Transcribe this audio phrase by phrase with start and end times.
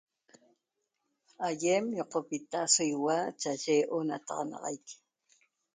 [1.47, 4.85] Aiem yocopita so iuaa chaaye onataxanaxanaiq